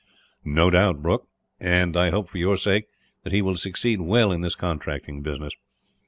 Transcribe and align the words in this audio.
"No 0.43 0.71
doubt, 0.71 1.03
Brooke; 1.03 1.27
and 1.59 1.95
I 1.95 2.09
hope, 2.09 2.27
for 2.27 2.39
your 2.39 2.57
sake, 2.57 2.87
that 3.23 3.31
he 3.31 3.43
will 3.43 3.55
succeed 3.55 4.01
well 4.01 4.31
in 4.31 4.41
this 4.41 4.55
contracting 4.55 5.21
business. 5.21 5.53